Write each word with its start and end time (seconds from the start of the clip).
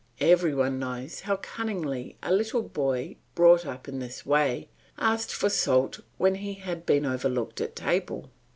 Every 0.19 0.55
one 0.55 0.79
knows 0.79 1.19
how 1.19 1.35
cunningly 1.35 2.17
a 2.23 2.33
little 2.33 2.63
boy 2.63 3.17
brought 3.35 3.67
up 3.67 3.87
in 3.87 3.99
this 3.99 4.25
way 4.25 4.67
asked 4.97 5.31
for 5.31 5.47
salt 5.47 5.99
when 6.17 6.33
he 6.33 6.55
had 6.55 6.87
been 6.87 7.05
overlooked 7.05 7.61
at 7.61 7.75
table. 7.75 8.31